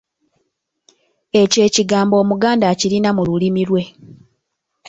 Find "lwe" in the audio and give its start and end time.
3.69-3.83